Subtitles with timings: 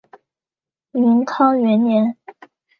[0.93, 2.17] 宁康元年。